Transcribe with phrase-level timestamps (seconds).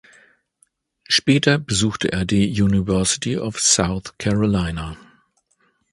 [1.07, 4.97] Später besuchte er die University of South Carolina.